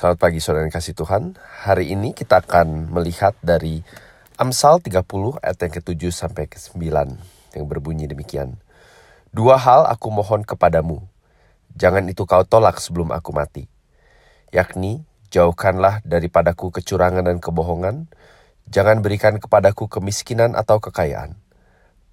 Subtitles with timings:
[0.00, 1.36] Selamat pagi saudara yang kasih Tuhan.
[1.36, 3.84] Hari ini kita akan melihat dari
[4.40, 4.96] Amsal 30
[5.44, 6.80] ayat yang ke-7 sampai ke-9
[7.52, 8.56] yang berbunyi demikian.
[9.28, 11.04] Dua hal aku mohon kepadamu.
[11.76, 13.68] Jangan itu kau tolak sebelum aku mati.
[14.56, 18.08] Yakni, jauhkanlah daripadaku kecurangan dan kebohongan.
[18.72, 21.36] Jangan berikan kepadaku kemiskinan atau kekayaan.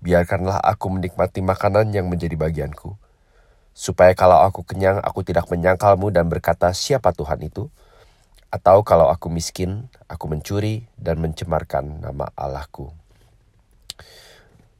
[0.03, 2.99] Biarkanlah aku menikmati makanan yang menjadi bagianku
[3.77, 7.69] supaya kalau aku kenyang aku tidak menyangkalmu dan berkata siapa Tuhan itu,
[8.49, 12.89] atau kalau aku miskin, aku mencuri dan mencemarkan nama Allahku.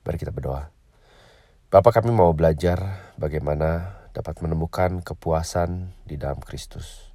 [0.02, 0.74] Mari kita berdoa.
[1.70, 7.14] Bapak kami mau belajar bagaimana dapat menemukan kepuasan di dalam Kristus.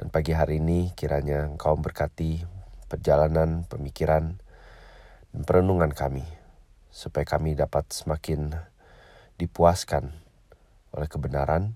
[0.00, 2.48] Dan pagi hari ini kiranya Engkau berkati
[2.88, 4.40] perjalanan, pemikiran,
[5.36, 6.24] dan perenungan kami.
[6.88, 8.56] Supaya kami dapat semakin
[9.36, 10.23] dipuaskan
[10.94, 11.74] oleh kebenaran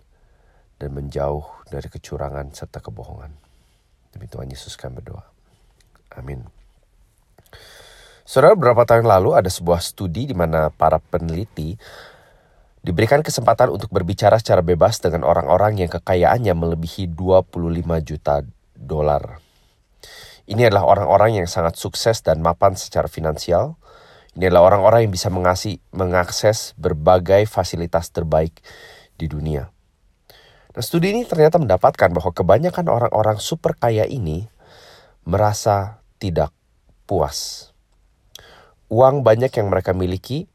[0.79, 3.35] dan menjauh dari kecurangan serta kebohongan.
[4.15, 5.27] Demi Tuhan Yesus kami berdoa.
[6.17, 6.47] Amin.
[8.29, 11.75] Saudara, beberapa tahun lalu ada sebuah studi di mana para peneliti
[12.85, 17.53] diberikan kesempatan untuk berbicara secara bebas dengan orang-orang yang kekayaannya melebihi 25
[18.05, 18.45] juta
[18.77, 19.43] dolar.
[20.49, 23.77] Ini adalah orang-orang yang sangat sukses dan mapan secara finansial.
[24.33, 28.61] Ini adalah orang-orang yang bisa mengasih, mengakses berbagai fasilitas terbaik
[29.19, 29.67] di dunia.
[30.73, 34.47] Nah, studi ini ternyata mendapatkan bahwa kebanyakan orang-orang super kaya ini
[35.27, 36.55] merasa tidak
[37.05, 37.71] puas.
[38.87, 40.47] Uang banyak yang mereka miliki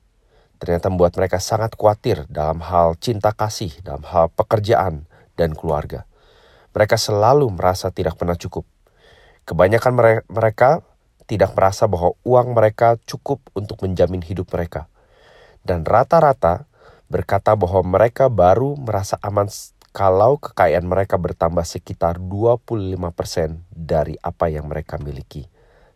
[0.63, 5.03] ternyata membuat mereka sangat khawatir dalam hal cinta kasih, dalam hal pekerjaan
[5.35, 6.07] dan keluarga.
[6.71, 8.63] Mereka selalu merasa tidak pernah cukup.
[9.43, 10.81] Kebanyakan mereka
[11.27, 14.87] tidak merasa bahwa uang mereka cukup untuk menjamin hidup mereka.
[15.61, 16.63] Dan rata-rata
[17.13, 19.45] berkata bahwa mereka baru merasa aman
[19.93, 22.97] kalau kekayaan mereka bertambah sekitar 25%
[23.69, 25.45] dari apa yang mereka miliki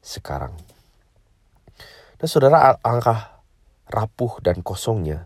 [0.05, 0.53] sekarang.
[2.21, 3.41] Dan saudara angka
[3.89, 5.25] rapuh dan kosongnya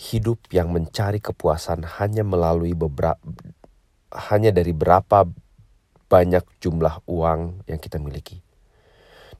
[0.00, 3.20] hidup yang mencari kepuasan hanya melalui beberapa
[4.32, 5.28] hanya dari berapa
[6.08, 8.40] banyak jumlah uang yang kita miliki.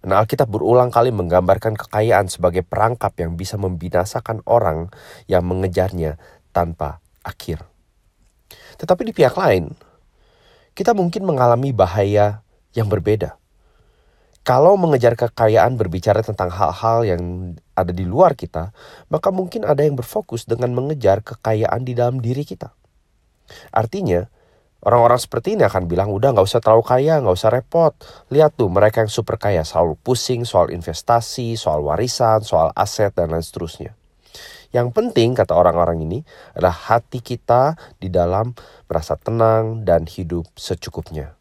[0.03, 4.91] Dan Alkitab berulang kali menggambarkan kekayaan sebagai perangkap yang bisa membinasakan orang
[5.31, 6.19] yang mengejarnya
[6.51, 7.63] tanpa akhir.
[8.83, 9.71] Tetapi di pihak lain,
[10.75, 12.43] kita mungkin mengalami bahaya
[12.75, 13.39] yang berbeda.
[14.43, 17.23] Kalau mengejar kekayaan berbicara tentang hal-hal yang
[17.79, 18.75] ada di luar kita,
[19.07, 22.75] maka mungkin ada yang berfokus dengan mengejar kekayaan di dalam diri kita.
[23.71, 24.27] Artinya,
[24.83, 27.95] Orang-orang seperti ini akan bilang, udah nggak usah terlalu kaya, nggak usah repot.
[28.35, 33.31] Lihat tuh mereka yang super kaya selalu pusing soal investasi, soal warisan, soal aset, dan
[33.31, 33.95] lain seterusnya.
[34.75, 36.19] Yang penting, kata orang-orang ini,
[36.59, 38.59] adalah hati kita di dalam
[38.91, 41.39] merasa tenang dan hidup secukupnya.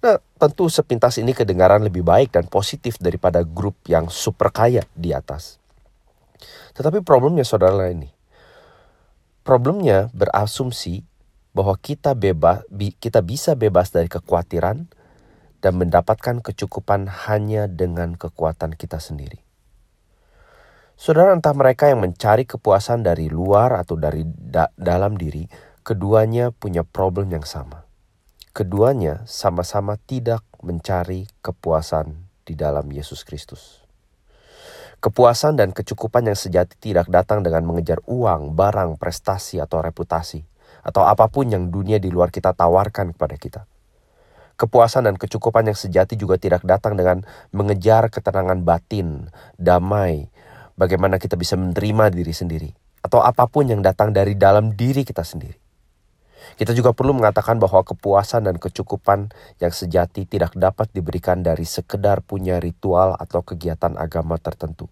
[0.00, 5.12] Nah, tentu sepintas ini kedengaran lebih baik dan positif daripada grup yang super kaya di
[5.12, 5.60] atas.
[6.72, 8.08] Tetapi problemnya saudara ini,
[9.44, 11.04] problemnya berasumsi
[11.52, 12.64] bahwa kita bebas
[12.98, 14.88] kita bisa bebas dari kekhawatiran
[15.62, 19.38] dan mendapatkan kecukupan hanya dengan kekuatan kita sendiri.
[20.98, 25.46] Saudara entah mereka yang mencari kepuasan dari luar atau dari da dalam diri,
[25.86, 27.86] keduanya punya problem yang sama.
[28.52, 33.80] Keduanya sama-sama tidak mencari kepuasan di dalam Yesus Kristus.
[35.02, 40.51] Kepuasan dan kecukupan yang sejati tidak datang dengan mengejar uang, barang, prestasi, atau reputasi
[40.82, 43.62] atau apa pun yang dunia di luar kita tawarkan kepada kita.
[44.58, 50.28] Kepuasan dan kecukupan yang sejati juga tidak datang dengan mengejar ketenangan batin, damai,
[50.76, 55.24] bagaimana kita bisa menerima diri sendiri, atau apa pun yang datang dari dalam diri kita
[55.24, 55.58] sendiri.
[56.58, 59.30] Kita juga perlu mengatakan bahwa kepuasan dan kecukupan
[59.62, 64.90] yang sejati tidak dapat diberikan dari sekedar punya ritual atau kegiatan agama tertentu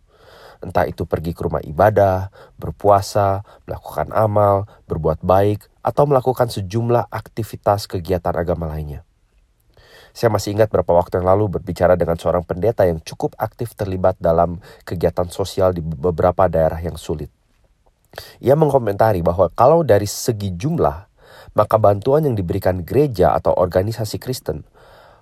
[0.61, 2.29] entah itu pergi ke rumah ibadah,
[2.61, 9.05] berpuasa, melakukan amal, berbuat baik, atau melakukan sejumlah aktivitas kegiatan agama lainnya.
[10.11, 14.19] Saya masih ingat beberapa waktu yang lalu berbicara dengan seorang pendeta yang cukup aktif terlibat
[14.19, 17.31] dalam kegiatan sosial di beberapa daerah yang sulit.
[18.43, 21.06] Ia mengomentari bahwa kalau dari segi jumlah,
[21.55, 24.67] maka bantuan yang diberikan gereja atau organisasi Kristen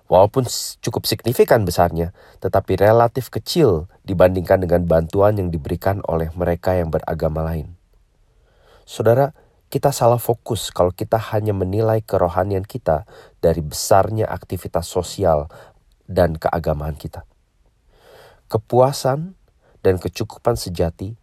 [0.09, 0.49] Walaupun
[0.81, 7.45] cukup signifikan besarnya, tetapi relatif kecil dibandingkan dengan bantuan yang diberikan oleh mereka yang beragama
[7.45, 7.77] lain.
[8.89, 9.37] Saudara,
[9.69, 13.05] kita salah fokus kalau kita hanya menilai kerohanian kita
[13.37, 15.45] dari besarnya aktivitas sosial
[16.09, 17.23] dan keagamaan kita.
[18.49, 19.37] Kepuasan
[19.85, 21.15] dan kecukupan sejati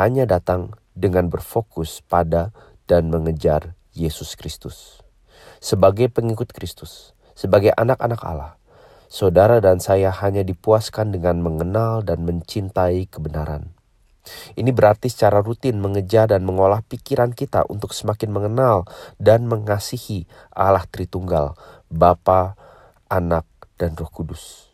[0.00, 2.56] hanya datang dengan berfokus pada
[2.88, 5.04] dan mengejar Yesus Kristus.
[5.62, 8.58] sebagai pengikut Kristus, sebagai anak-anak Allah,
[9.06, 13.70] saudara dan saya hanya dipuaskan dengan mengenal dan mencintai kebenaran.
[14.54, 18.86] Ini berarti secara rutin mengejar dan mengolah pikiran kita untuk semakin mengenal
[19.18, 21.58] dan mengasihi Allah Tritunggal,
[21.90, 22.54] Bapa,
[23.10, 24.70] Anak, dan Roh Kudus.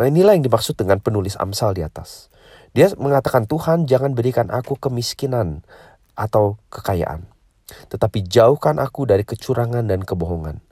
[0.00, 2.32] Nah inilah yang dimaksud dengan penulis Amsal di atas.
[2.72, 5.60] Dia mengatakan Tuhan jangan berikan aku kemiskinan
[6.16, 7.28] atau kekayaan.
[7.92, 10.64] Tetapi jauhkan aku dari kecurangan dan kebohongan.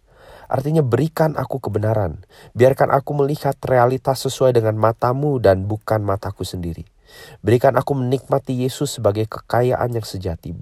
[0.49, 2.25] Artinya berikan aku kebenaran.
[2.57, 6.89] Biarkan aku melihat realitas sesuai dengan matamu dan bukan mataku sendiri.
[7.41, 10.53] Berikan aku menikmati Yesus sebagai kekayaan yang sejati.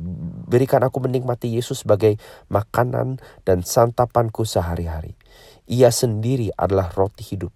[0.46, 2.16] Berikan aku menikmati Yesus sebagai
[2.48, 5.19] makanan dan santapanku sehari-hari.
[5.66, 7.52] Ia sendiri adalah roti hidup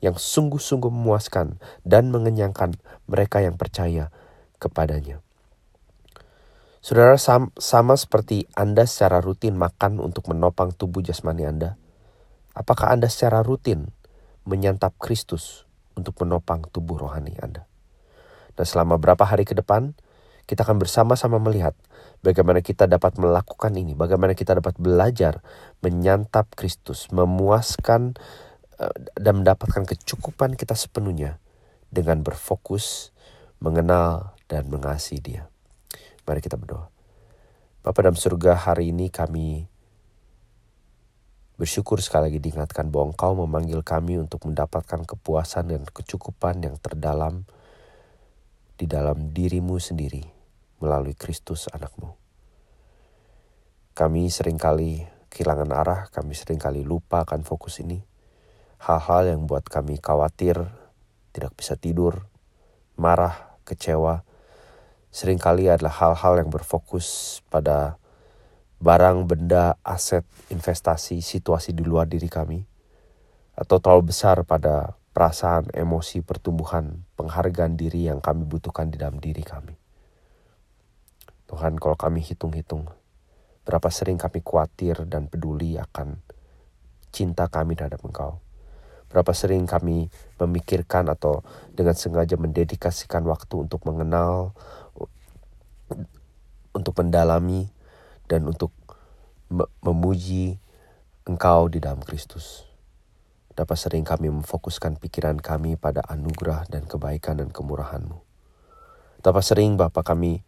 [0.00, 4.10] yang sungguh-sungguh memuaskan dan mengenyangkan mereka yang percaya
[4.56, 5.20] kepadanya.
[6.78, 7.20] Saudara,
[7.58, 11.76] sama seperti Anda secara rutin makan untuk menopang tubuh jasmani Anda,
[12.56, 13.92] apakah Anda secara rutin
[14.48, 15.68] menyantap Kristus
[15.98, 17.67] untuk menopang tubuh rohani Anda?
[18.58, 19.94] Dan selama berapa hari ke depan,
[20.50, 21.78] kita akan bersama-sama melihat
[22.26, 25.38] bagaimana kita dapat melakukan ini, bagaimana kita dapat belajar
[25.78, 28.18] menyantap Kristus, memuaskan
[28.78, 31.42] Eh, dan mendapatkan kecukupan kita sepenuhnya
[31.90, 33.10] dengan berfokus
[33.58, 35.50] mengenal dan mengasihi Dia.
[36.22, 36.86] Mari kita berdoa.
[37.82, 39.66] Bapak dalam surga hari ini kami
[41.58, 47.50] bersyukur sekali lagi diingatkan bahwa Engkau memanggil kami untuk mendapatkan kepuasan dan kecukupan yang terdalam
[48.78, 50.22] di dalam dirimu sendiri
[50.78, 52.14] melalui Kristus anakmu.
[53.98, 57.98] Kami sering kali kehilangan arah, kami sering kali lupa akan fokus ini
[58.78, 60.70] hal-hal yang buat kami khawatir,
[61.34, 62.30] tidak bisa tidur,
[62.94, 64.22] marah, kecewa,
[65.10, 67.98] sering kali adalah hal-hal yang berfokus pada
[68.78, 70.22] barang, benda, aset,
[70.54, 72.62] investasi, situasi di luar diri kami,
[73.58, 79.42] atau terlalu besar pada perasaan, emosi, pertumbuhan, penghargaan diri yang kami butuhkan di dalam diri
[79.42, 79.74] kami.
[81.50, 82.86] Tuhan, kalau kami hitung-hitung,
[83.66, 86.22] berapa sering kami khawatir dan peduli akan
[87.10, 88.38] cinta kami terhadap Engkau
[89.08, 91.40] Berapa sering kami memikirkan atau
[91.72, 94.52] dengan sengaja mendedikasikan waktu untuk mengenal,
[96.76, 97.72] untuk mendalami,
[98.28, 98.68] dan untuk
[99.80, 100.60] memuji
[101.24, 102.67] Engkau di dalam Kristus.
[103.58, 108.22] Dapat sering kami memfokuskan pikiran kami pada anugerah dan kebaikan dan kemurahan-Mu.
[109.18, 110.46] Dapat sering Bapak kami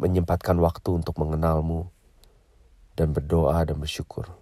[0.00, 1.92] menyempatkan waktu untuk mengenal-Mu
[2.96, 4.32] dan berdoa dan bersyukur.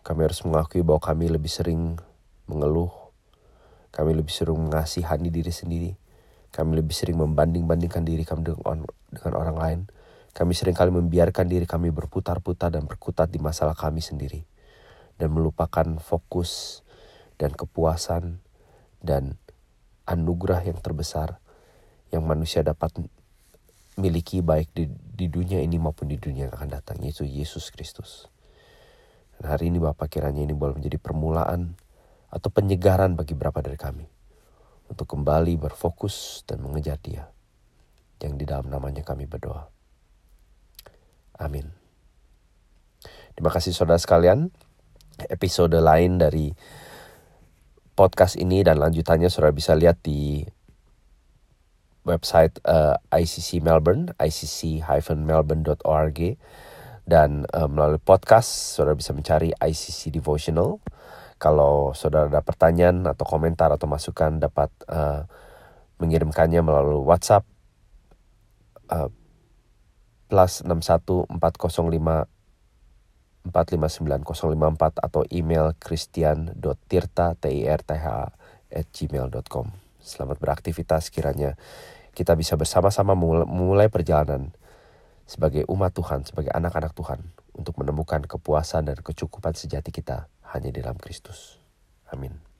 [0.00, 2.00] Kami harus mengakui bahwa kami lebih sering
[2.48, 3.12] mengeluh,
[3.92, 5.92] kami lebih sering mengasihani diri sendiri,
[6.48, 8.80] kami lebih sering membanding-bandingkan diri kami dengan,
[9.36, 9.80] orang lain.
[10.32, 14.53] Kami sering kali membiarkan diri kami berputar-putar dan berkutat di masalah kami sendiri.
[15.16, 16.82] Dan melupakan fokus
[17.38, 18.42] dan kepuasan
[18.98, 19.38] dan
[20.04, 21.38] anugerah yang terbesar
[22.14, 22.94] yang manusia dapat
[23.98, 28.30] miliki baik di, di dunia ini maupun di dunia yang akan datang, yaitu Yesus Kristus.
[29.38, 31.74] Dan hari ini Bapak kiranya ini boleh menjadi permulaan
[32.30, 34.06] atau penyegaran bagi beberapa dari kami.
[34.90, 37.30] Untuk kembali berfokus dan mengejar dia.
[38.22, 39.68] Yang di dalam namanya kami berdoa.
[41.36, 41.68] Amin.
[43.34, 44.54] Terima kasih saudara sekalian.
[45.30, 46.50] Episode lain dari
[47.94, 50.42] podcast ini dan lanjutannya saudara bisa lihat di
[52.04, 56.18] website uh, eh, ICC Melbourne, icc-melbourne.org
[57.04, 60.80] dan uh, melalui podcast saudara bisa mencari ICC Devotional.
[61.38, 65.28] Kalau saudara ada pertanyaan atau komentar atau masukan dapat uh,
[66.00, 67.44] mengirimkannya melalui WhatsApp
[68.90, 69.08] uh,
[70.28, 72.33] plus 61 405
[73.44, 74.24] 459
[75.04, 77.36] atau email christian.tirta
[78.74, 79.66] at gmail.com.
[80.00, 81.56] Selamat beraktivitas kiranya
[82.14, 84.54] kita bisa bersama-sama memulai perjalanan
[85.28, 87.20] sebagai umat Tuhan, sebagai anak-anak Tuhan,
[87.56, 91.58] untuk menemukan kepuasan dan kecukupan sejati kita hanya di dalam Kristus.
[92.12, 92.53] Amin.